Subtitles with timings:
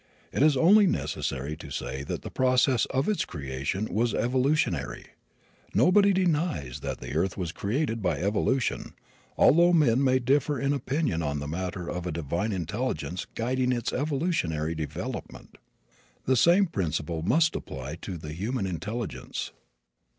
[0.31, 5.05] It is only necessary to say that the process of its creation was evolutionary.
[5.75, 8.95] Nobody denies that the earth was created by evolution,
[9.37, 13.93] although men may differ in opinion on the matter of a divine intelligence guiding its
[13.93, 15.59] evolutionary development.
[16.25, 19.51] The same principle must apply to the human intelligence.